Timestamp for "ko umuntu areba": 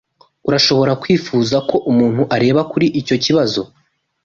1.69-2.61